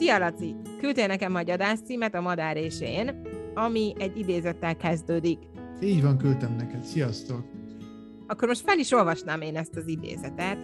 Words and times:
Szia, 0.00 0.18
Laci! 0.18 0.56
Küldtél 0.78 1.06
nekem 1.06 1.34
a 1.34 1.42
gyadász 1.42 1.80
címet, 1.84 2.14
a 2.14 2.20
Madár 2.20 2.56
és 2.56 2.80
én, 2.80 3.20
ami 3.54 3.94
egy 3.98 4.18
idézettel 4.18 4.76
kezdődik. 4.76 5.38
Így 5.80 6.02
van, 6.02 6.18
küldtem 6.18 6.54
neked. 6.56 6.82
Sziasztok! 6.82 7.44
Akkor 8.26 8.48
most 8.48 8.60
fel 8.60 8.78
is 8.78 8.92
olvasnám 8.92 9.40
én 9.40 9.56
ezt 9.56 9.76
az 9.76 9.86
idézetet. 9.86 10.58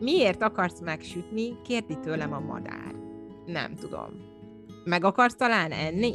Miért 0.00 0.42
akarsz 0.42 0.80
megsütni, 0.80 1.60
kérdi 1.62 1.98
tőlem 2.02 2.32
a 2.32 2.40
madár. 2.40 2.94
Nem 3.46 3.74
tudom. 3.74 4.08
Meg 4.84 5.04
akarsz 5.04 5.36
talán 5.36 5.72
enni? 5.72 6.14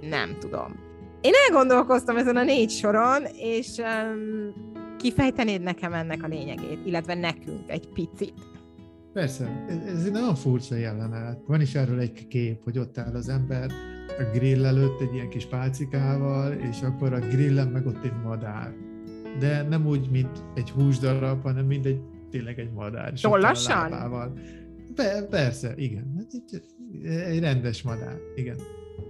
Nem 0.00 0.36
tudom. 0.38 0.76
Én 1.20 1.32
elgondolkoztam 1.48 2.16
ezen 2.16 2.36
a 2.36 2.44
négy 2.44 2.70
soron, 2.70 3.24
és 3.36 3.76
um, 3.78 4.52
kifejtenéd 4.98 5.62
nekem 5.62 5.92
ennek 5.92 6.22
a 6.22 6.28
lényegét, 6.28 6.86
illetve 6.86 7.14
nekünk 7.14 7.70
egy 7.70 7.88
picit. 7.88 8.34
Persze, 9.14 9.64
ez, 9.68 9.76
ez 9.94 10.04
egy 10.04 10.12
nagyon 10.12 10.34
furcsa 10.34 10.74
jelenet. 10.74 11.42
Van 11.46 11.60
is 11.60 11.74
erről 11.74 12.00
egy 12.00 12.26
kép, 12.28 12.62
hogy 12.64 12.78
ott 12.78 12.98
áll 12.98 13.14
az 13.14 13.28
ember 13.28 13.70
a 14.18 14.22
grill 14.32 14.64
előtt 14.64 15.00
egy 15.00 15.14
ilyen 15.14 15.28
kis 15.28 15.46
pálcikával, 15.46 16.52
és 16.52 16.82
akkor 16.82 17.12
a 17.12 17.18
grillen 17.18 17.68
meg 17.68 17.86
ott 17.86 18.04
egy 18.04 18.22
madár. 18.24 18.74
De 19.38 19.62
nem 19.62 19.86
úgy, 19.86 20.10
mint 20.10 20.44
egy 20.54 20.70
húsdarab, 20.70 21.42
hanem 21.42 21.66
mint 21.66 21.86
egy 21.86 22.00
tényleg 22.30 22.58
egy 22.58 22.72
madár. 22.72 23.12
Tollassan? 23.20 23.90
Be, 24.94 25.22
persze, 25.30 25.72
igen. 25.76 26.26
Egy, 26.32 26.62
egy 27.08 27.40
rendes 27.40 27.82
madár, 27.82 28.18
igen. 28.34 28.56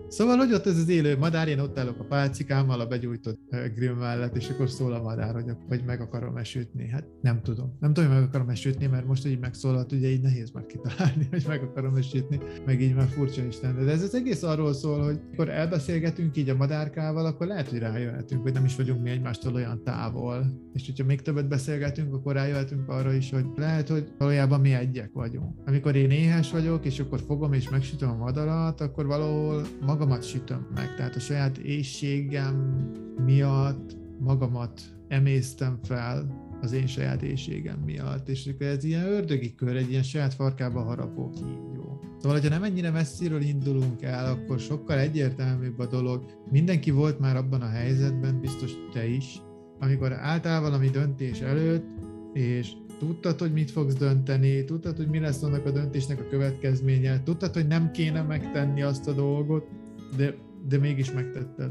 Szóval, 0.08 0.36
hogy 0.36 0.52
ott 0.52 0.66
ez 0.66 0.78
az 0.78 0.88
élő 0.88 1.18
madár, 1.18 1.48
én 1.48 1.58
ott 1.58 1.78
állok 1.78 2.00
a 2.00 2.04
pálcikámmal 2.04 2.80
a 2.80 2.86
begyújtott 2.86 3.38
grill 3.74 3.94
mellett, 3.94 4.36
és 4.36 4.48
akkor 4.48 4.70
szól 4.70 4.92
a 4.92 5.02
madár, 5.02 5.34
hogy, 5.34 5.56
hogy 5.68 5.82
meg 5.86 6.00
akarom 6.00 6.36
esütni. 6.36 6.88
Hát 6.88 7.04
nem 7.20 7.42
tudom. 7.42 7.76
Nem 7.80 7.92
tudom, 7.92 8.10
hogy 8.10 8.18
meg 8.18 8.28
akarom 8.28 8.48
esütni, 8.48 8.86
mert 8.86 9.06
most, 9.06 9.22
hogy 9.22 9.30
így 9.30 9.38
megszólalt, 9.38 9.92
ugye 9.92 10.08
így 10.08 10.20
nehéz 10.20 10.50
már 10.50 10.66
kitalálni, 10.66 11.26
hogy 11.30 11.44
meg 11.48 11.62
akarom 11.62 11.94
esütni, 11.94 12.38
meg 12.66 12.80
így 12.80 12.94
már 12.94 13.08
furcsa 13.08 13.44
is 13.44 13.60
lenne. 13.60 13.84
De 13.84 13.90
ez 13.90 14.02
az 14.02 14.14
egész 14.14 14.42
arról 14.42 14.72
szól, 14.74 15.04
hogy 15.04 15.20
akkor 15.32 15.48
elbeszélgetünk 15.48 16.36
így 16.36 16.48
a 16.48 16.56
madárkával, 16.56 17.26
akkor 17.26 17.46
lehet, 17.46 17.68
hogy 17.68 17.78
rájöhetünk, 17.78 18.42
hogy 18.42 18.52
nem 18.52 18.64
is 18.64 18.76
vagyunk 18.76 19.02
mi 19.02 19.10
egymástól 19.10 19.54
olyan 19.54 19.82
távol. 19.84 20.62
És 20.72 20.86
hogyha 20.86 21.04
még 21.04 21.22
többet 21.22 21.48
beszélgetünk, 21.48 22.14
akkor 22.14 22.32
rájöhetünk 22.32 22.88
arra 22.88 23.12
is, 23.12 23.30
hogy 23.30 23.44
lehet, 23.56 23.88
hogy 23.88 24.12
valójában 24.18 24.60
mi 24.60 24.74
egyek 24.74 25.10
vagyunk. 25.12 25.54
Amikor 25.66 25.96
én 25.96 26.10
éhes 26.10 26.50
vagyok, 26.50 26.84
és 26.84 27.00
akkor 27.00 27.20
fogom 27.20 27.52
és 27.52 27.68
megsütöm 27.68 28.10
a 28.10 28.16
madarat, 28.16 28.80
akkor 28.80 29.06
valahol 29.06 29.62
magamat 29.94 30.22
sütöm 30.22 30.66
meg, 30.74 30.94
tehát 30.96 31.16
a 31.16 31.20
saját 31.20 31.58
éjségem 31.58 32.76
miatt 33.24 33.96
magamat 34.18 34.80
emésztem 35.08 35.78
fel 35.82 36.42
az 36.62 36.72
én 36.72 36.86
saját 36.86 37.22
éjségem 37.22 37.78
miatt, 37.84 38.28
és 38.28 38.50
ez 38.58 38.84
ilyen 38.84 39.06
ördögi 39.06 39.54
kör, 39.54 39.76
egy 39.76 39.90
ilyen 39.90 40.02
saját 40.02 40.34
farkába 40.34 40.82
harapó 40.82 41.30
kígyó. 41.30 42.00
Szóval, 42.18 42.38
hogyha 42.38 42.54
nem 42.54 42.62
ennyire 42.62 42.90
messziről 42.90 43.40
indulunk 43.40 44.02
el, 44.02 44.32
akkor 44.32 44.58
sokkal 44.58 44.98
egyértelműbb 44.98 45.78
a 45.78 45.86
dolog. 45.86 46.24
Mindenki 46.50 46.90
volt 46.90 47.18
már 47.18 47.36
abban 47.36 47.60
a 47.60 47.68
helyzetben, 47.68 48.40
biztos 48.40 48.72
te 48.92 49.06
is, 49.06 49.40
amikor 49.80 50.12
álltál 50.12 50.60
valami 50.60 50.88
döntés 50.88 51.40
előtt, 51.40 51.86
és 52.32 52.72
tudtad, 52.98 53.38
hogy 53.38 53.52
mit 53.52 53.70
fogsz 53.70 53.94
dönteni, 53.94 54.64
tudtad, 54.64 54.96
hogy 54.96 55.08
mi 55.08 55.18
lesz 55.18 55.42
annak 55.42 55.66
a 55.66 55.70
döntésnek 55.70 56.20
a 56.20 56.28
következménye, 56.28 57.22
tudtad, 57.22 57.54
hogy 57.54 57.66
nem 57.66 57.90
kéne 57.90 58.22
megtenni 58.22 58.82
azt 58.82 59.08
a 59.08 59.12
dolgot, 59.12 59.66
de, 60.16 60.34
de 60.68 60.78
mégis 60.78 61.12
megtetted. 61.12 61.70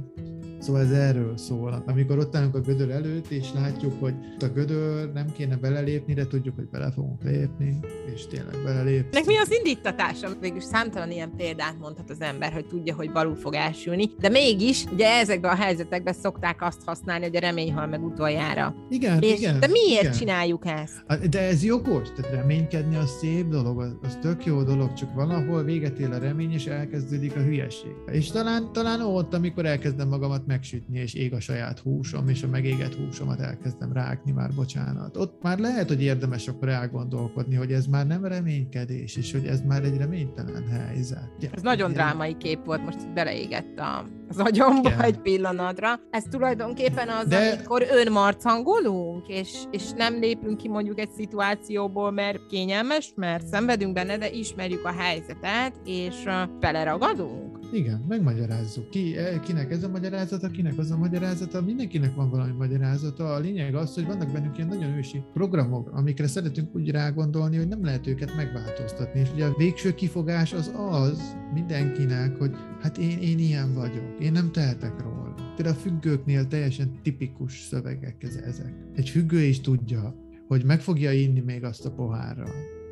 Szóval 0.63 0.81
ez 0.81 0.91
erről 0.91 1.37
szól. 1.37 1.83
Amikor 1.87 2.17
ott 2.17 2.35
állunk 2.35 2.55
a 2.55 2.59
gödör 2.59 2.89
előtt, 2.89 3.27
és 3.27 3.53
látjuk, 3.53 3.93
hogy 3.99 4.13
a 4.39 4.45
gödör 4.45 5.11
nem 5.13 5.31
kéne 5.31 5.55
belelépni, 5.55 6.13
de 6.13 6.27
tudjuk, 6.27 6.55
hogy 6.55 6.69
bele 6.69 6.91
fogunk 6.91 7.23
lépni, 7.23 7.79
és 8.13 8.27
tényleg 8.27 8.55
belelép. 8.63 9.05
Nek 9.11 9.25
mi 9.25 9.37
az 9.37 9.51
indítatása? 9.51 10.29
Végülis 10.41 10.63
számtalan 10.63 11.11
ilyen 11.11 11.35
példát 11.37 11.79
mondhat 11.79 12.09
az 12.09 12.21
ember, 12.21 12.53
hogy 12.53 12.65
tudja, 12.65 12.95
hogy 12.95 13.11
balul 13.11 13.35
fog 13.35 13.53
elsülni, 13.53 14.09
de 14.19 14.29
mégis, 14.29 14.85
ugye 14.93 15.07
ezekben 15.07 15.51
a 15.51 15.55
helyzetekben 15.55 16.13
szokták 16.13 16.61
azt 16.61 16.81
használni, 16.85 17.25
hogy 17.25 17.35
a 17.35 17.39
remény 17.39 17.73
hal 17.73 17.87
meg 17.87 18.03
utoljára. 18.03 18.75
Igen, 18.89 19.21
és, 19.21 19.39
igen. 19.39 19.59
De 19.59 19.67
miért 19.67 20.01
igen. 20.01 20.13
csináljuk 20.13 20.65
ezt? 20.65 21.29
De 21.29 21.41
ez 21.41 21.63
jogos, 21.63 22.11
tehát 22.15 22.31
reménykedni 22.31 22.95
az 22.95 23.09
szép 23.09 23.47
dolog, 23.47 23.79
az, 23.81 23.95
az 24.01 24.17
tök 24.21 24.45
jó 24.45 24.63
dolog, 24.63 24.93
csak 24.93 25.13
valahol 25.13 25.63
véget 25.63 25.99
ér 25.99 26.09
a 26.09 26.17
remény, 26.17 26.51
és 26.51 26.65
elkezdődik 26.65 27.35
a 27.35 27.39
hülyeség. 27.39 27.95
És 28.11 28.31
talán, 28.31 28.69
talán 28.73 29.01
ott, 29.01 29.33
amikor 29.33 29.65
elkezdem 29.65 30.07
magamat 30.07 30.51
megsütni, 30.53 30.99
és 30.99 31.13
ég 31.13 31.33
a 31.33 31.39
saját 31.39 31.79
húsom, 31.79 32.29
és 32.29 32.43
a 32.43 32.47
megégett 32.47 32.95
húsomat 32.95 33.39
elkezdem 33.39 33.93
rágni, 33.93 34.31
már 34.31 34.53
bocsánat. 34.55 35.17
Ott 35.17 35.41
már 35.41 35.59
lehet, 35.59 35.87
hogy 35.87 36.01
érdemes 36.01 36.47
akkor 36.47 36.69
elgondolkodni, 36.69 37.55
hogy 37.55 37.71
ez 37.71 37.85
már 37.85 38.07
nem 38.07 38.25
reménykedés, 38.25 39.15
és 39.15 39.31
hogy 39.31 39.45
ez 39.45 39.61
már 39.61 39.83
egy 39.83 39.97
reménytelen 39.97 40.67
helyzet. 40.67 41.31
Ja, 41.39 41.49
ez 41.53 41.61
nagyon 41.61 41.91
ilyen. 41.91 42.03
drámai 42.03 42.37
kép 42.37 42.65
volt, 42.65 42.83
most 42.83 43.13
beleégett 43.13 43.79
a, 43.79 44.05
az 44.29 44.37
agyomba 44.37 44.89
Igen. 44.89 45.01
egy 45.01 45.17
pillanatra. 45.17 45.99
Ez 46.09 46.23
tulajdonképpen 46.23 47.09
az, 47.09 47.27
De... 47.27 47.51
amikor 47.51 47.85
önmarcangolunk, 47.91 49.27
és, 49.27 49.63
és 49.71 49.91
nem 49.91 50.19
lépünk 50.19 50.57
ki 50.57 50.67
mondjuk 50.67 50.99
egy 50.99 51.11
szituációból, 51.11 52.11
mert 52.11 52.45
kényelmes, 52.47 53.11
mert 53.15 53.47
szenvedünk 53.47 53.93
benne, 53.93 54.17
de 54.17 54.29
ismerjük 54.29 54.85
a 54.85 54.91
helyzetet, 54.91 55.73
és 55.85 56.23
beleragadunk. 56.59 57.52
Igen, 57.73 58.03
megmagyarázzuk. 58.07 58.89
Ki, 58.89 59.17
eh, 59.17 59.39
kinek 59.39 59.71
ez 59.71 59.83
a 59.83 59.89
magyarázata, 59.89 60.49
kinek 60.49 60.77
az 60.77 60.91
a 60.91 60.97
magyarázata, 60.97 61.61
mindenkinek 61.61 62.15
van 62.15 62.29
valami 62.29 62.51
magyarázata. 62.51 63.33
A 63.33 63.39
lényeg 63.39 63.75
az, 63.75 63.93
hogy 63.93 64.05
vannak 64.05 64.31
bennünk 64.31 64.57
ilyen 64.57 64.69
nagyon 64.69 64.97
ősi 64.97 65.23
programok, 65.33 65.89
amikre 65.91 66.27
szeretünk 66.27 66.75
úgy 66.75 66.91
rágondolni, 66.91 67.57
hogy 67.57 67.67
nem 67.67 67.83
lehet 67.83 68.07
őket 68.07 68.35
megváltoztatni. 68.35 69.19
És 69.19 69.31
ugye 69.33 69.45
a 69.45 69.55
végső 69.57 69.93
kifogás 69.93 70.53
az 70.53 70.71
az 70.75 71.35
mindenkinek, 71.53 72.37
hogy 72.37 72.51
hát 72.81 72.97
én, 72.97 73.17
én 73.19 73.39
ilyen 73.39 73.73
vagyok, 73.73 74.15
én 74.19 74.31
nem 74.31 74.51
tehetek 74.51 75.01
róla. 75.01 75.33
Például 75.55 75.75
a 75.75 75.79
függőknél 75.79 76.47
teljesen 76.47 76.99
tipikus 77.03 77.59
szövegek 77.59 78.23
ezek. 78.23 78.73
Egy 78.95 79.09
függő 79.09 79.41
is 79.41 79.61
tudja, 79.61 80.15
hogy 80.47 80.63
meg 80.63 80.81
fogja 80.81 81.11
inni 81.11 81.39
még 81.39 81.63
azt 81.63 81.85
a 81.85 81.91
pohárra, 81.91 82.47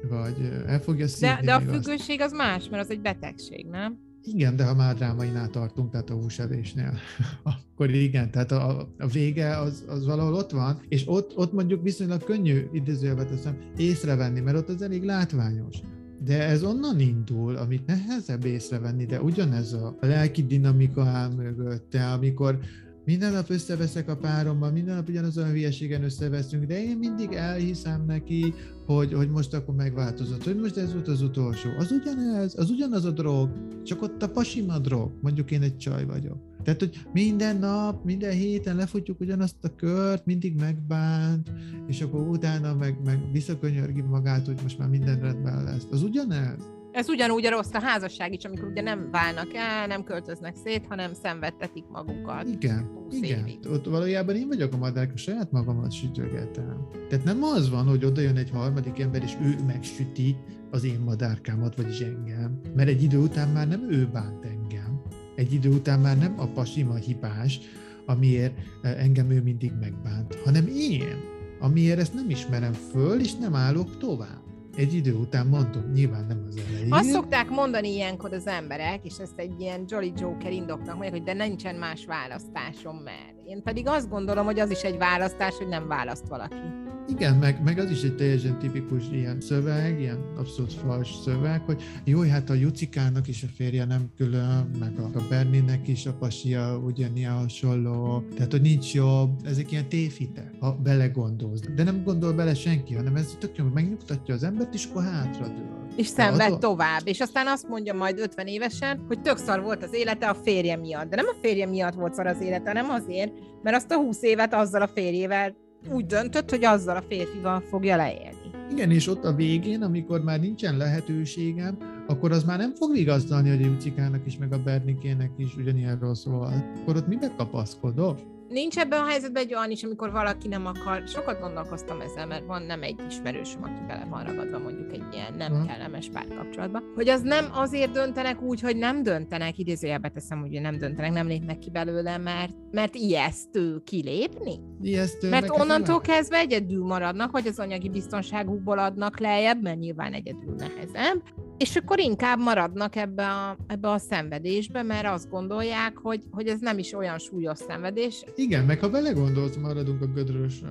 vagy 0.10 0.64
el 0.68 0.80
fogja 0.80 1.08
szívni 1.08 1.36
De, 1.36 1.42
de 1.46 1.54
a 1.54 1.60
függőség 1.60 2.22
azt. 2.22 2.32
az 2.32 2.38
más, 2.38 2.70
mert 2.70 2.84
az 2.84 2.90
egy 2.90 3.02
betegség, 3.02 3.68
nem? 3.72 4.10
Igen, 4.24 4.56
de 4.56 4.66
ha 4.66 4.76
már 4.76 4.96
drámainál 4.96 5.50
tartunk, 5.50 5.92
tehát 5.92 6.10
a 6.10 6.14
húsevésnél, 6.14 6.94
akkor 7.44 7.90
igen, 7.90 8.32
tehát 8.32 8.52
a, 8.52 8.88
a 8.98 9.08
vége 9.08 9.58
az, 9.58 9.86
az 9.88 10.06
valahol 10.06 10.34
ott 10.34 10.52
van, 10.52 10.82
és 10.88 11.04
ott, 11.08 11.38
ott 11.38 11.54
mondjuk 11.54 11.84
viszonylag 11.84 12.24
könnyű, 12.24 12.68
idézőjelbe 12.72 13.26
teszem, 13.26 13.58
észrevenni, 13.78 14.40
mert 14.40 14.58
ott 14.58 14.70
az 14.70 14.82
elég 14.82 15.04
látványos. 15.04 15.78
De 16.24 16.44
ez 16.44 16.64
onnan 16.64 17.00
indul, 17.00 17.56
amit 17.56 17.86
nehezebb 17.86 18.46
észrevenni, 18.46 19.06
de 19.06 19.22
ugyanez 19.22 19.74
a 19.74 19.98
lelki 20.00 20.46
dinamika 20.46 21.06
áll 21.06 21.30
mögötte, 21.30 22.12
amikor 22.12 22.60
minden 23.06 23.32
nap 23.32 23.50
összeveszek 23.50 24.10
a 24.10 24.18
párommal, 24.18 24.72
minden 24.72 24.96
nap 24.96 25.10
ugyanazon 25.10 25.44
a 25.44 25.52
hülyeségen 25.52 26.04
összeveszünk, 26.04 26.66
de 26.66 26.84
én 26.84 26.98
mindig 26.98 27.32
elhiszem 27.32 28.06
neki, 28.06 28.54
hogy, 28.86 29.14
hogy 29.14 29.30
most 29.30 29.54
akkor 29.54 29.76
megváltozott, 29.76 30.44
hogy 30.44 30.56
most 30.56 30.78
ez 30.78 30.94
volt 30.94 31.08
az 31.08 31.22
utolsó. 31.22 31.70
Az 31.78 31.92
ugyanez, 31.92 32.58
az 32.58 32.70
ugyanaz 32.70 33.06
a 33.06 33.12
drog, 33.12 33.50
csak 33.84 34.02
ott 34.02 34.24
a 34.24 34.30
pasima 34.30 34.80
drog, 34.80 35.12
mondjuk 35.22 35.52
én 35.52 35.62
egy 35.62 35.78
csaj 35.78 36.06
vagyok. 36.06 36.38
Tehát, 36.64 36.80
hogy 36.80 37.06
minden 37.14 37.58
nap, 37.58 38.06
minden 38.06 38.32
héten 38.32 38.76
lefutjuk 38.76 39.20
ugyanazt 39.20 39.56
a 39.62 39.76
kört, 39.76 40.26
mindig 40.26 40.56
megbánt, 40.60 41.52
és 41.88 42.02
akkor 42.02 42.28
utána 42.28 42.76
meg, 42.76 42.98
meg 43.06 43.20
visszakönyörgi 43.32 44.02
magát, 44.02 44.46
hogy 44.46 44.60
most 44.62 44.78
már 44.78 44.90
minden 44.90 45.20
rendben 45.20 45.64
lesz. 45.64 45.88
Az 45.92 46.04
ugyanez. 46.04 46.81
Ez 46.92 47.10
ugyanúgy 47.10 47.46
a 47.46 47.50
rossz 47.50 47.74
a 47.74 47.82
házasság 47.82 48.34
is, 48.34 48.44
amikor 48.44 48.68
ugye 48.68 48.82
nem 48.82 49.12
válnak 49.12 49.54
el, 49.54 49.88
nem 49.88 50.04
költöznek 50.04 50.56
szét, 50.64 50.86
hanem 50.90 51.14
szenvedtetik 51.14 51.84
magukat. 51.88 52.48
Igen, 52.48 53.08
igen. 53.10 53.40
Évig. 53.40 53.60
Ott 53.70 53.86
valójában 53.86 54.36
én 54.36 54.48
vagyok 54.48 54.74
a 54.74 54.78
madár, 54.78 55.10
a 55.14 55.18
saját 55.18 55.52
magamat 55.52 55.92
sütögetem. 55.92 56.88
Tehát 57.10 57.26
nem 57.26 57.44
az 57.44 57.70
van, 57.70 57.86
hogy 57.86 58.06
oda 58.06 58.22
jön 58.22 58.38
egy 58.38 58.50
harmadik 58.50 59.00
ember, 59.00 59.24
és 59.24 59.38
ő 59.42 59.56
megsüti 59.68 60.36
az 60.72 60.84
én 60.84 61.00
madárkámat, 61.00 61.76
vagyis 61.76 62.00
engem. 62.00 62.62
Mert 62.76 62.90
egy 62.90 63.04
idő 63.04 63.18
után 63.18 63.50
már 63.50 63.68
nem 63.68 63.92
ő 63.92 64.10
bánt 64.14 64.46
engem. 64.46 65.02
Egy 65.36 65.54
idő 65.54 65.70
után 65.70 66.00
már 66.00 66.18
nem 66.18 66.36
a 66.38 66.46
pasima 66.46 66.96
hibás, 66.96 67.60
amiért 68.06 68.54
eh, 68.82 69.04
engem 69.04 69.30
ő 69.30 69.42
mindig 69.42 69.72
megbánt, 69.80 70.36
hanem 70.36 70.68
én, 70.68 71.16
amiért 71.60 72.00
ezt 72.00 72.14
nem 72.14 72.30
ismerem 72.30 72.74
föl, 72.74 73.20
és 73.20 73.36
nem 73.36 73.56
állok 73.56 73.98
tovább 73.98 74.51
egy 74.76 74.94
idő 74.94 75.14
után 75.14 75.48
mondom, 75.48 75.92
nyilván 75.94 76.26
nem 76.26 76.46
az 76.48 76.58
elején. 76.70 76.94
Azt 76.94 77.10
szokták 77.10 77.50
mondani 77.50 77.94
ilyenkor 77.94 78.34
az 78.34 78.48
emberek, 78.48 79.06
és 79.06 79.18
ezt 79.18 79.40
egy 79.40 79.60
ilyen 79.60 79.84
Jolly 79.88 80.12
Joker 80.16 80.52
indoknak 80.52 80.94
mondják, 80.94 81.12
hogy 81.12 81.24
de 81.24 81.34
nincsen 81.34 81.76
más 81.76 82.06
választásom, 82.06 82.96
mert 82.96 83.48
én 83.48 83.64
pedig 83.64 83.88
azt 83.88 84.10
gondolom, 84.10 84.46
hogy 84.46 84.60
az 84.60 84.70
is 84.70 84.82
egy 84.82 84.98
választás, 84.98 85.54
hogy 85.58 85.68
nem 85.68 85.88
választ 85.88 86.28
valaki. 86.28 86.91
Igen, 87.12 87.36
meg, 87.36 87.64
meg 87.64 87.78
az 87.78 87.92
is 87.92 88.04
egy 88.04 88.16
teljesen 88.16 88.60
tipikus 88.60 89.04
ilyen 89.12 89.42
szöveg, 89.42 90.00
ilyen 90.00 90.34
abszolút 90.38 90.74
fals 90.74 91.10
szöveg, 91.24 91.62
hogy 91.62 91.82
jó, 92.04 92.22
hát 92.22 92.50
a 92.50 92.54
Jucikának 92.54 93.28
is 93.28 93.44
a 93.44 93.48
férje 93.56 93.86
nem 93.86 94.12
külön, 94.18 94.72
meg 94.80 95.00
a, 95.00 95.18
a 95.18 95.22
Berninek 95.30 95.88
is 95.88 96.06
a 96.06 96.14
pasia 96.14 96.78
ugyanilyen 96.78 97.32
hasonló, 97.32 98.24
tehát 98.36 98.52
hogy 98.52 98.62
nincs 98.62 98.94
jobb, 98.94 99.30
ezek 99.46 99.72
ilyen 99.72 99.90
tévhitek, 99.90 100.52
ha 100.60 100.72
belegondolsz. 100.84 101.62
De 101.76 101.84
nem 101.84 102.04
gondol 102.04 102.34
bele 102.34 102.54
senki, 102.54 102.96
hanem 102.96 103.16
ez 103.16 103.36
tök 103.40 103.58
jó, 103.58 103.66
megnyugtatja 103.74 104.34
az 104.34 104.44
embert, 104.44 104.74
és 104.74 104.86
akkor 104.86 105.04
hátradől. 105.04 105.88
És 105.96 106.08
szenved 106.08 106.58
tovább, 106.58 107.02
és 107.04 107.20
aztán 107.20 107.48
azt 107.48 107.68
mondja 107.68 107.94
majd 107.94 108.20
50 108.20 108.48
évesen, 108.48 109.04
hogy 109.08 109.22
tök 109.22 109.38
szar 109.38 109.62
volt 109.62 109.84
az 109.84 109.94
élete 109.94 110.30
a 110.30 110.34
férje 110.34 110.76
miatt. 110.76 111.10
De 111.10 111.16
nem 111.16 111.26
a 111.28 111.36
férje 111.42 111.66
miatt 111.66 111.94
volt 111.94 112.14
szar 112.14 112.28
az 112.28 112.42
élete, 112.42 112.68
hanem 112.68 112.90
azért, 112.90 113.32
mert 113.64 113.76
azt 113.76 113.92
a 113.92 113.96
20 113.96 114.22
évet 114.22 114.54
azzal 114.54 114.82
a 114.82 114.88
férjével 114.88 115.56
úgy 115.90 116.06
döntött, 116.06 116.50
hogy 116.50 116.66
azzal 116.66 116.96
a 116.96 117.04
férfival 117.10 117.60
fogja 117.60 117.96
leélni. 117.96 118.38
Igen, 118.72 118.92
és 118.92 119.08
ott 119.08 119.24
a 119.24 119.34
végén, 119.34 119.82
amikor 119.82 120.24
már 120.24 120.40
nincsen 120.40 120.78
lehetőségem, 120.78 121.78
akkor 122.08 122.32
az 122.32 122.44
már 122.44 122.58
nem 122.58 122.76
fog 122.76 122.92
vigasztalni, 122.92 123.50
hogy 123.50 123.64
a 123.64 123.66
Jucikának 123.66 124.26
is, 124.26 124.38
meg 124.38 124.54
a 124.54 124.64
Bernikének 124.64 125.32
is 125.38 125.56
ugyanilyen 125.56 126.00
rossz 126.00 126.26
volt. 126.26 126.64
Akkor 126.82 126.96
ott 126.96 127.08
mibe 127.08 127.34
kapaszkodok? 127.38 128.20
nincs 128.52 128.78
ebben 128.78 129.00
a 129.00 129.06
helyzetben 129.06 129.44
egy 129.44 129.54
olyan 129.54 129.72
is, 129.72 129.84
amikor 129.84 130.12
valaki 130.12 130.48
nem 130.48 130.66
akar, 130.66 131.04
sokat 131.08 131.40
gondolkoztam 131.40 132.02
ezzel, 132.02 132.28
mert 132.28 132.46
van 132.46 132.64
nem 132.64 132.84
egy 132.84 133.00
ismerősöm, 133.10 133.64
aki 133.64 133.86
bele 133.88 134.06
van 134.10 134.24
ragadva 134.24 134.60
mondjuk 134.60 134.94
egy 134.94 135.04
ilyen 135.12 135.34
nem 135.34 135.52
hmm. 135.52 135.66
kellemes 135.66 136.10
párkapcsolatba, 136.10 136.82
hogy 136.96 137.10
az 137.10 137.22
nem 137.22 137.46
azért 137.52 137.92
döntenek 137.92 138.42
úgy, 138.42 138.62
hogy 138.62 138.78
nem 138.78 139.04
döntenek, 139.04 139.58
idézőjelbe 139.58 140.10
teszem, 140.10 140.40
hogy 140.40 140.62
nem 140.62 140.78
döntenek, 140.78 141.12
nem 141.12 141.28
lépnek 141.28 141.60
ki 141.60 141.70
belőle, 141.70 142.18
mert, 142.18 142.54
mert 142.72 142.96
ijesztő 142.96 143.82
kilépni. 143.84 144.60
Ijesztő. 144.82 145.30
Mert 145.30 145.50
onnantól 145.50 146.02
kezdve 146.02 146.38
egyedül 146.38 146.84
maradnak, 146.84 147.32
vagy 147.32 147.48
az 147.48 147.60
anyagi 147.60 147.90
biztonságukból 147.90 148.80
adnak 148.80 149.20
lejjebb, 149.20 149.62
mert 149.62 149.80
nyilván 149.80 150.14
egyedül 150.14 150.56
nehezebb, 150.58 151.22
és 151.62 151.76
akkor 151.76 152.00
inkább 152.00 152.40
maradnak 152.40 152.96
ebbe 152.96 153.28
a, 153.28 153.58
ebbe 153.68 153.90
a 153.90 153.98
szenvedésbe, 153.98 154.84
mert 154.84 155.08
azt 155.08 155.30
gondolják, 155.30 155.98
hogy, 155.98 156.24
hogy 156.32 156.48
ez 156.48 156.60
nem 156.60 156.78
is 156.78 156.94
olyan 156.94 157.18
súlyos 157.18 157.58
szenvedés. 157.58 158.24
Igen, 158.36 158.66
meg 158.66 158.80
ha 158.80 158.90
belegondolsz, 158.90 159.56
maradunk 159.56 160.02
a 160.02 160.06
gödrös 160.06 160.62
uh, 160.62 160.70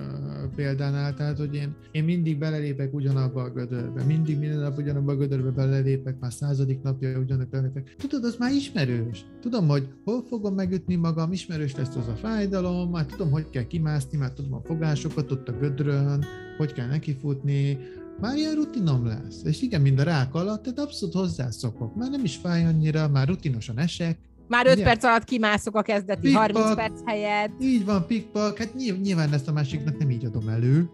példánál, 0.55 1.13
tehát 1.13 1.37
hogy 1.37 1.55
én, 1.55 1.75
én 1.91 2.03
mindig 2.03 2.37
belelépek 2.37 2.93
ugyanabba 2.93 3.41
a 3.41 3.49
gödörbe, 3.49 4.03
mindig 4.03 4.39
minden 4.39 4.59
nap 4.59 4.77
ugyanabba 4.77 5.11
a 5.11 5.15
gödörbe 5.15 5.49
belelépek, 5.49 6.19
már 6.19 6.33
századik 6.33 6.81
napja 6.81 7.19
ugyanabba 7.19 7.49
belelépek. 7.49 7.95
Tudod, 7.97 8.23
az 8.23 8.35
már 8.39 8.51
ismerős. 8.51 9.25
Tudom, 9.41 9.67
hogy 9.67 9.87
hol 10.03 10.23
fogom 10.29 10.53
megütni 10.53 10.95
magam, 10.95 11.31
ismerős 11.31 11.75
lesz 11.75 11.95
az 11.95 12.07
a 12.07 12.15
fájdalom, 12.15 12.89
már 12.89 13.05
tudom, 13.05 13.31
hogy 13.31 13.49
kell 13.49 13.67
kimászni, 13.67 14.00
már 14.17 14.31
tudom 14.31 14.53
a 14.53 14.61
fogásokat 14.65 15.31
ott 15.31 15.47
a 15.47 15.51
gödrön, 15.51 16.25
hogy 16.57 16.73
kell 16.73 16.87
nekifutni, 16.87 17.77
már 18.19 18.35
ilyen 18.35 18.55
rutinom 18.55 19.05
lesz. 19.05 19.41
És 19.43 19.61
igen, 19.61 19.81
mind 19.81 19.99
a 19.99 20.03
rák 20.03 20.35
alatt, 20.35 20.63
tehát 20.63 20.79
abszolút 20.79 21.15
hozzászokok. 21.15 21.95
Már 21.95 22.09
nem 22.09 22.23
is 22.23 22.35
fáj 22.35 22.65
annyira, 22.65 23.07
már 23.07 23.27
rutinosan 23.27 23.79
esek. 23.79 24.17
Már 24.47 24.67
5 24.67 24.83
perc 24.83 25.03
alatt 25.03 25.23
kimászok 25.23 25.75
a 25.75 25.81
kezdeti 25.81 26.21
pikpak, 26.21 26.41
30 26.41 26.75
perc 26.75 27.01
helyett. 27.05 27.51
Így 27.61 27.85
van, 27.85 28.05
pikpak. 28.05 28.57
Hát 28.57 28.73
nyilván 29.01 29.33
ezt 29.33 29.47
a 29.47 29.51
másiknak 29.51 29.97
nem 29.97 30.09
így 30.09 30.25
adom 30.25 30.47
elő, 30.47 30.89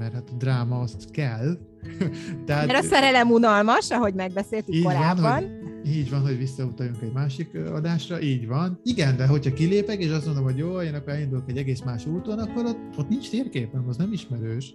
mert 0.00 0.12
hát 0.12 0.28
a 0.32 0.36
dráma 0.36 0.78
azt 0.78 1.10
kell. 1.10 1.58
Tehát, 2.46 2.66
mert 2.66 2.84
a 2.84 2.88
szerelem 2.88 3.30
unalmas, 3.30 3.90
ahogy 3.90 4.14
megbeszéltük 4.14 4.74
így 4.74 4.82
korábban. 4.82 5.22
Van, 5.22 5.42
hogy, 5.82 5.90
így 5.90 6.10
van, 6.10 6.20
hogy 6.20 6.38
visszautaljunk 6.38 7.02
egy 7.02 7.12
másik 7.12 7.54
adásra, 7.54 8.20
így 8.20 8.46
van. 8.46 8.80
Igen, 8.82 9.16
de 9.16 9.26
hogyha 9.26 9.52
kilépek, 9.52 9.98
és 10.02 10.10
azt 10.10 10.26
mondom, 10.26 10.44
hogy 10.44 10.56
jó, 10.56 10.80
én 10.80 10.94
akkor 10.94 11.12
elindulok 11.12 11.48
egy 11.48 11.56
egész 11.56 11.82
más 11.82 12.06
úton, 12.06 12.38
akkor 12.38 12.64
ott, 12.64 12.78
ott 12.96 13.08
nincs 13.08 13.30
térképem, 13.30 13.84
az 13.88 13.96
nem 13.96 14.12
ismerős 14.12 14.74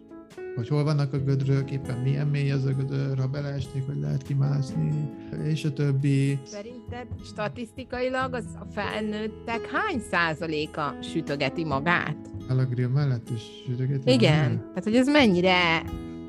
hogy 0.55 0.67
hol 0.67 0.83
vannak 0.83 1.13
a 1.13 1.17
gödrök, 1.17 1.71
éppen 1.71 1.97
milyen 1.97 2.27
mély 2.27 2.51
az 2.51 2.65
a 2.65 2.71
gödör, 2.71 3.17
ha 3.17 3.27
beleesnék, 3.27 3.85
hogy 3.85 3.99
lehet 3.99 4.21
kimászni, 4.21 5.09
és 5.43 5.65
a 5.65 5.73
többi. 5.73 6.39
Szerinted 6.43 7.07
statisztikailag 7.25 8.33
az 8.33 8.45
a 8.59 8.65
felnőttek 8.71 9.69
hány 9.71 9.99
százaléka 10.11 10.95
sütögeti 11.01 11.65
magát? 11.65 12.17
A 12.49 12.53
grill 12.53 12.87
mellett 12.87 13.29
is 13.29 13.41
sütögeti 13.65 14.11
Igen, 14.11 14.41
magát? 14.41 14.57
tehát 14.67 14.83
hogy 14.83 14.95
ez 14.95 15.07
mennyire 15.07 15.83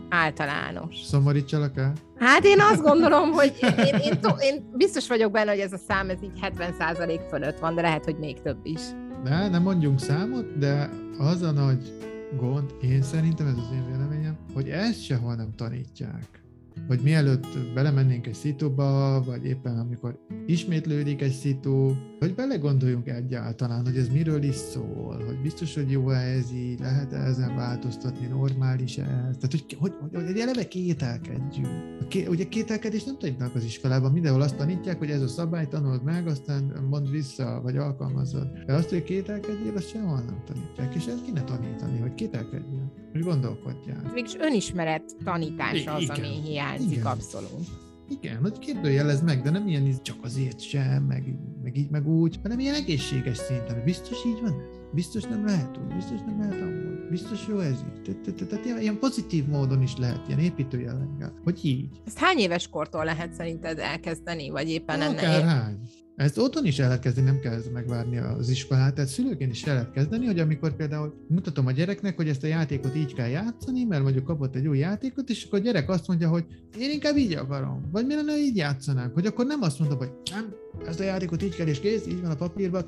általános. 0.09 0.97
Szomorítsalak 1.05 1.77
el? 1.77 1.93
Hát 2.19 2.45
én 2.45 2.61
azt 2.61 2.83
gondolom, 2.91 3.31
hogy 3.31 3.53
én, 3.61 3.85
én, 3.87 3.95
én, 3.95 4.19
én 4.41 4.71
biztos 4.77 5.09
vagyok 5.09 5.33
benne, 5.33 5.51
hogy 5.51 5.61
ez 5.61 5.73
a 5.73 5.79
szám 5.89 6.11
ez 6.11 6.23
így 6.23 6.39
70% 6.43 7.21
fölött 7.31 7.59
van, 7.59 7.75
de 7.75 7.83
lehet, 7.83 8.05
hogy 8.05 8.17
még 8.19 8.41
több 8.41 8.59
is. 8.63 8.81
De 9.25 9.49
nem 9.49 9.63
mondjunk 9.63 10.01
számot, 10.01 10.59
de 10.59 10.91
az 11.19 11.43
a 11.43 11.51
nagy 11.51 11.93
gond, 12.37 12.75
én 12.83 13.03
szerintem 13.03 13.47
ez 13.47 13.57
az 13.57 13.71
én 13.75 13.87
véleményem, 13.87 14.37
hogy 14.55 14.69
ezt 14.69 15.03
sehol 15.05 15.35
nem 15.35 15.55
tanítják 15.57 16.45
hogy 16.87 17.01
mielőtt 17.03 17.47
belemennénk 17.75 18.27
egy 18.27 18.35
szituba, 18.35 19.23
vagy 19.27 19.45
éppen 19.45 19.79
amikor 19.79 20.19
ismétlődik 20.47 21.23
egy 21.23 21.33
szitu, 21.33 21.93
hogy 22.19 22.35
belegondoljunk 22.35 23.09
egyáltalán, 23.09 23.85
hogy 23.85 23.97
ez 23.97 24.09
miről 24.09 24.43
is 24.43 24.55
szól, 24.55 25.25
hogy 25.27 25.41
biztos, 25.43 25.75
hogy 25.75 25.91
jó 25.91 26.11
ez 26.11 26.53
így, 26.53 26.81
lehet 26.81 27.13
-e 27.13 27.17
ezen 27.17 27.57
változtatni, 27.57 28.27
normális 28.27 28.99
-e 28.99 29.03
ez, 29.03 29.37
tehát 29.37 29.51
hogy, 29.51 29.77
hogy, 29.79 29.93
hogy, 30.13 30.25
hogy 30.25 30.39
eleve 30.39 30.69
kételkedjünk. 30.69 32.09
Ké, 32.09 32.27
ugye 32.27 32.45
kételkedés 32.49 33.05
nem 33.05 33.19
tanítanak 33.19 33.55
az 33.55 33.65
iskolában, 33.65 34.13
mindenhol 34.13 34.43
azt 34.43 34.57
tanítják, 34.57 34.99
hogy 34.99 35.11
ez 35.11 35.23
a 35.23 35.29
szabály, 35.29 35.69
tanuld 35.69 36.03
meg, 36.03 36.27
aztán 36.27 36.87
mond 36.91 37.11
vissza, 37.11 37.61
vagy 37.63 37.77
alkalmazod. 37.77 38.49
De 38.67 38.73
azt, 38.73 38.89
hogy 38.89 39.03
kételkedjél, 39.03 39.77
azt 39.77 39.89
sehol 39.89 40.21
nem 40.21 40.43
tanítják, 40.45 40.95
és 40.95 41.07
ezt 41.07 41.25
kéne 41.25 41.45
tanítani, 41.45 41.99
hogy 41.99 42.15
kételkedjél, 42.15 42.93
hogy 43.17 43.25
gondolkodjál. 43.25 44.11
Mégis 44.15 44.37
önismeret 44.39 45.17
tanítása 45.25 45.93
az, 45.93 46.09
ami 46.09 46.21
hiány 46.21 46.43
hiányzik 46.43 46.91
Igen. 46.91 47.07
abszolút. 47.07 47.67
Igen, 48.09 48.37
hogy 48.43 48.59
kérdőjelez 48.59 49.23
meg, 49.23 49.43
de 49.43 49.51
nem 49.51 49.69
ilyen 49.69 49.95
csak 50.03 50.17
azért 50.23 50.61
sem, 50.61 51.03
meg, 51.03 51.37
meg 51.63 51.77
így, 51.77 51.91
meg 51.91 52.09
úgy, 52.09 52.39
hanem 52.43 52.59
ilyen 52.59 52.75
egészséges 52.75 53.37
szinten. 53.37 53.83
Biztos 53.85 54.25
így 54.27 54.41
van 54.43 54.53
ez? 54.53 54.77
Biztos 54.93 55.23
nem 55.23 55.45
lehet 55.45 55.79
úgy, 55.79 55.95
biztos 55.95 56.19
nem 56.27 56.41
lehet 56.41 56.61
amúgy, 56.61 57.09
biztos 57.11 57.47
jó 57.49 57.59
ez 57.59 57.85
így. 58.07 58.17
Tehát 58.49 58.81
ilyen 58.81 58.99
pozitív 58.99 59.47
módon 59.47 59.83
is 59.83 59.97
lehet, 59.97 60.29
ilyen 60.29 60.41
építőjelenkel, 60.41 61.33
hogy 61.45 61.65
így. 61.65 62.01
Ezt 62.07 62.19
hány 62.19 62.39
éves 62.39 62.69
kortól 62.69 63.05
lehet 63.05 63.33
szerinted 63.33 63.79
elkezdeni, 63.79 64.51
vagy 64.51 64.69
éppen 64.69 65.01
ennek? 65.01 65.19
Akár 65.19 65.43
hány. 65.43 65.79
Ezt 66.17 66.39
otthon 66.39 66.65
is 66.65 66.79
el 66.79 66.87
lehet 66.87 67.03
kezdeni, 67.03 67.27
nem 67.27 67.41
kell 67.41 67.61
megvárni 67.73 68.19
az 68.19 68.49
iskolát, 68.49 68.95
tehát 68.95 69.11
szülőként 69.11 69.53
is 69.53 69.65
el 69.65 69.75
lehet 69.75 69.91
kezdeni, 69.91 70.27
hogy 70.27 70.39
amikor 70.39 70.77
például 70.77 71.15
mutatom 71.29 71.67
a 71.67 71.71
gyereknek, 71.71 72.17
hogy 72.17 72.29
ezt 72.29 72.45
a 72.45 72.47
játékot 72.47 72.97
így 72.97 73.15
kell 73.15 73.29
játszani, 73.29 73.85
mert 73.85 74.03
mondjuk 74.03 74.25
kapott 74.25 74.55
egy 74.55 74.67
új 74.67 74.79
játékot, 74.79 75.29
és 75.31 75.45
akkor 75.45 75.59
a 75.59 75.63
gyerek 75.63 75.89
azt 75.89 76.09
mondja, 76.09 76.29
hogy 76.29 76.45
én 76.79 76.91
inkább 76.91 77.17
így 77.17 77.33
akarom, 77.33 77.89
vagy 77.93 78.07
mi 78.07 78.15
lenne, 78.15 78.39
így 78.39 78.57
játszanánk, 78.57 79.15
hogy 79.15 79.27
akkor 79.27 79.47
nem 79.47 79.63
azt 79.63 79.79
mondom, 79.79 79.99
hogy 79.99 80.13
nem, 80.31 80.55
ezt 80.87 81.01
a 81.01 81.05
játékot 81.05 81.43
így 81.43 81.57
kell 81.57 81.67
és 81.67 81.81
kész, 81.81 82.07
így 82.07 82.21
van 82.21 82.31
a 82.31 82.35
papírban, 82.35 82.85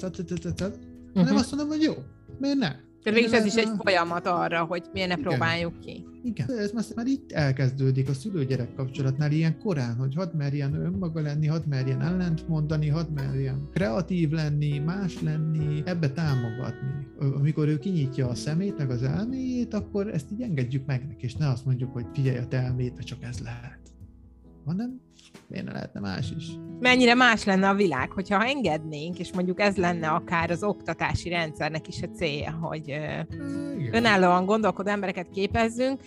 hanem 1.15 1.37
azt 1.37 1.51
mondom, 1.51 1.69
hogy 1.69 1.83
jó, 1.83 1.95
miért 2.39 2.59
nem? 2.59 2.88
Tehát 3.03 3.19
mégis 3.19 3.39
ez 3.39 3.45
is 3.45 3.55
egy 3.55 3.69
folyamat 3.79 4.27
arra, 4.27 4.65
hogy 4.65 4.83
miért 4.93 5.09
ne 5.09 5.15
Igen. 5.15 5.29
próbáljuk 5.29 5.81
ki. 5.81 6.07
Igen, 6.23 6.47
ez 6.59 6.73
már, 6.73 6.85
már 6.95 7.07
itt 7.07 7.33
elkezdődik 7.33 8.09
a 8.09 8.13
szülő-gyerek 8.13 8.75
kapcsolatnál 8.75 9.33
ilyen 9.33 9.59
korán, 9.59 9.97
hogy 9.97 10.15
hadd 10.15 10.37
merjen 10.37 10.75
önmaga 10.75 11.21
lenni, 11.21 11.47
hadd 11.47 11.69
merjen 11.69 12.01
ellent 12.01 12.49
mondani, 12.49 12.89
hadd 12.89 13.11
merjen 13.11 13.69
kreatív 13.73 14.31
lenni, 14.31 14.79
más 14.79 15.21
lenni, 15.21 15.83
ebbe 15.85 16.11
támogatni. 16.11 17.07
Amikor 17.19 17.69
ő 17.69 17.79
kinyitja 17.79 18.29
a 18.29 18.35
szemét, 18.35 18.79
meg 18.79 18.91
az 18.91 19.03
elméjét, 19.03 19.75
akkor 19.75 20.09
ezt 20.09 20.33
így 20.33 20.43
engedjük 20.43 20.87
meg 20.87 21.07
neki, 21.09 21.25
és 21.25 21.35
ne 21.35 21.49
azt 21.49 21.65
mondjuk, 21.65 21.93
hogy 21.93 22.07
figyelj 22.13 22.39
a 22.39 22.47
te 22.47 22.57
elméd, 22.63 23.05
csak 23.05 23.23
ez 23.23 23.39
lehet. 23.39 23.78
Hanem 24.69 25.01
miért 25.47 25.65
ne 25.65 25.73
lehetne 25.73 26.01
más 26.01 26.33
is? 26.37 26.47
Mennyire 26.81 27.15
más 27.15 27.45
lenne 27.45 27.69
a 27.69 27.75
világ, 27.75 28.11
hogyha 28.11 28.45
engednénk, 28.45 29.19
és 29.19 29.33
mondjuk 29.33 29.61
ez 29.61 29.77
lenne 29.77 30.09
akár 30.09 30.51
az 30.51 30.63
oktatási 30.63 31.29
rendszernek 31.29 31.89
is 31.89 32.03
a 32.03 32.09
célja, 32.09 32.51
hogy 32.61 32.89
Igen. 32.89 33.27
önállóan 33.93 34.47
gondolkodó 34.47 34.91
embereket 34.91 35.31
képezzünk, 35.31 36.01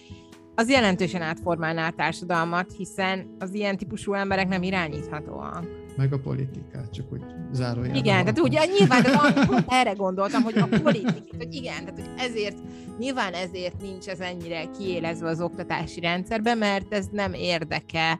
az 0.56 0.70
jelentősen 0.70 1.22
átformálná 1.22 1.88
a 1.88 1.92
társadalmat, 1.92 2.74
hiszen 2.78 3.36
az 3.40 3.54
ilyen 3.54 3.78
típusú 3.78 4.14
emberek 4.14 4.48
nem 4.48 4.64
irányíthatóak. 4.64 5.68
Meg 5.98 6.14
a 6.14 6.20
politikát, 6.20 6.94
csak 6.94 7.10
hogy 7.10 7.22
zárójában. 7.52 7.98
Igen, 7.98 8.20
tehát 8.20 8.40
ugye 8.40 8.66
nyilván 8.66 9.04
tehát 9.04 9.46
pont 9.46 9.66
erre 9.68 9.92
gondoltam, 9.92 10.42
hogy 10.42 10.58
a 10.58 10.68
politikát, 10.68 11.36
hogy 11.38 11.54
igen, 11.54 11.86
tehát 11.86 12.00
hogy 12.00 12.10
ezért, 12.18 12.58
nyilván 12.98 13.34
ezért 13.34 13.82
nincs 13.82 14.08
ez 14.08 14.20
ennyire 14.20 14.66
kiélezve 14.78 15.30
az 15.30 15.42
oktatási 15.42 16.00
rendszerben, 16.00 16.58
mert 16.58 16.94
ez 16.94 17.08
nem 17.12 17.34
érdeke 17.34 18.20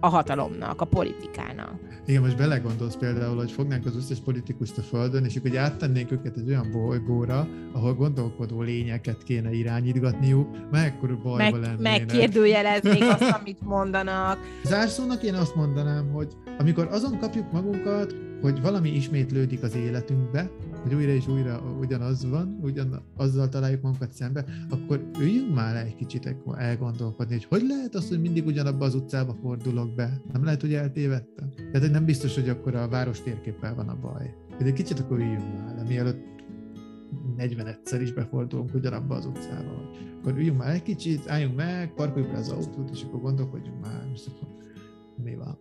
a 0.00 0.08
hatalomnak, 0.08 0.80
a 0.80 0.84
politikának. 0.84 1.74
Igen, 2.06 2.22
most 2.22 2.36
belegondolsz 2.36 2.96
például, 2.96 3.36
hogy 3.36 3.50
fognánk 3.50 3.86
az 3.86 3.96
összes 3.96 4.18
politikust 4.18 4.78
a 4.78 4.82
Földön, 4.82 5.24
és 5.24 5.36
akkor 5.36 5.56
áttennénk 5.56 6.12
őket 6.12 6.36
egy 6.36 6.48
olyan 6.48 6.70
bolygóra, 6.72 7.48
ahol 7.72 7.94
gondolkodó 7.94 8.62
lényeket 8.62 9.22
kéne 9.22 9.52
irányítgatniuk, 9.52 10.70
mekkora 10.70 11.16
bajba 11.16 11.36
Meg, 11.36 11.52
lennének. 11.52 11.80
Megkérdőjeleznék 11.82 13.02
azt, 13.18 13.30
amit 13.40 13.60
mondanak. 13.60 14.38
Zárszónak 14.64 15.22
én 15.22 15.34
azt 15.34 15.54
mondanám, 15.54 16.10
hogy 16.12 16.32
amikor 16.58 16.88
azon 16.90 17.18
kapjuk 17.18 17.52
magunkat, 17.52 18.14
hogy 18.40 18.60
valami 18.60 18.88
ismétlődik 18.88 19.62
az 19.62 19.74
életünkbe, 19.76 20.50
hogy 20.88 20.96
újra 20.96 21.12
és 21.12 21.28
újra 21.28 21.60
ugyanaz 21.80 22.30
van, 22.30 22.58
ugyan 22.62 23.02
azzal 23.16 23.48
találjuk 23.48 23.82
magunkat 23.82 24.12
szembe, 24.12 24.44
akkor 24.70 25.10
üljünk 25.20 25.54
már 25.54 25.76
egy 25.76 25.94
kicsit 25.94 26.36
elgondolkodni, 26.56 27.34
hogy 27.34 27.44
hogy 27.44 27.68
lehet 27.68 27.94
az, 27.94 28.08
hogy 28.08 28.20
mindig 28.20 28.46
ugyanabba 28.46 28.84
az 28.84 28.94
utcába 28.94 29.36
fordulok 29.42 29.94
be? 29.94 30.20
Nem 30.32 30.44
lehet, 30.44 30.60
hogy 30.60 30.74
eltévedtem? 30.74 31.50
Tehát 31.56 31.80
hogy 31.80 31.90
nem 31.90 32.04
biztos, 32.04 32.34
hogy 32.34 32.48
akkor 32.48 32.74
a 32.74 32.88
város 32.88 33.22
térképpel 33.22 33.74
van 33.74 33.88
a 33.88 33.98
baj. 34.00 34.34
De 34.58 34.64
egy 34.64 34.72
kicsit 34.72 34.98
akkor 34.98 35.18
üljünk 35.18 35.54
már, 35.54 35.84
mielőtt 35.88 36.26
41-szer 37.38 37.98
is 38.00 38.12
befordulunk 38.12 38.74
ugyanabba 38.74 39.14
az 39.14 39.26
utcába. 39.26 39.90
Akkor 40.20 40.32
üljünk 40.32 40.58
már 40.58 40.74
egy 40.74 40.82
kicsit, 40.82 41.28
álljunk 41.28 41.56
meg, 41.56 41.94
parkoljuk 41.94 42.32
le 42.32 42.38
az 42.38 42.48
autót, 42.48 42.90
és 42.90 43.02
akkor 43.02 43.20
gondolkodjunk 43.20 43.80
már, 43.80 44.08
és 44.14 44.22
akkor 44.26 44.48
mi 45.24 45.36
van. 45.36 45.58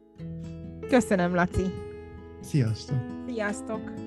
Köszönöm, 0.90 1.34
Laci. 1.34 1.66
Sziasztok! 2.42 2.98
Sziasztok! 3.28 4.07